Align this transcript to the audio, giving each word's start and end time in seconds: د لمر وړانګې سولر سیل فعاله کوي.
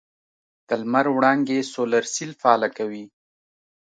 د 0.67 0.69
لمر 0.81 1.05
وړانګې 1.15 1.59
سولر 1.73 2.03
سیل 2.13 2.31
فعاله 2.41 2.69
کوي. 2.77 3.05